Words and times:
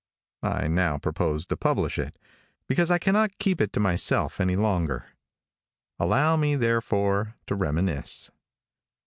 I 0.41 0.65
now 0.67 0.97
propose 0.97 1.45
to 1.45 1.55
publish 1.55 1.99
it, 1.99 2.17
because 2.65 2.89
I 2.89 2.97
cannot 2.97 3.37
keep 3.37 3.61
it 3.61 3.71
to 3.73 3.79
myself 3.79 4.41
any 4.41 4.55
longer. 4.55 5.05
Allow 5.99 6.37
me, 6.37 6.55
therefore, 6.55 7.35
to 7.45 7.53
reminisce. 7.53 8.31